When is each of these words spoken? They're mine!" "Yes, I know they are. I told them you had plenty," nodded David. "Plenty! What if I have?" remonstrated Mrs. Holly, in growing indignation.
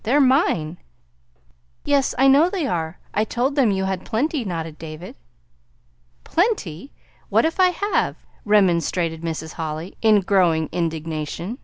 They're 0.03 0.19
mine!" 0.19 0.79
"Yes, 1.85 2.15
I 2.17 2.27
know 2.27 2.49
they 2.49 2.65
are. 2.65 2.97
I 3.13 3.23
told 3.23 3.53
them 3.55 3.69
you 3.69 3.85
had 3.85 4.03
plenty," 4.03 4.43
nodded 4.43 4.79
David. 4.79 5.15
"Plenty! 6.23 6.91
What 7.29 7.45
if 7.45 7.59
I 7.59 7.67
have?" 7.69 8.15
remonstrated 8.43 9.21
Mrs. 9.21 9.53
Holly, 9.61 9.95
in 10.01 10.21
growing 10.21 10.69
indignation. 10.71 11.59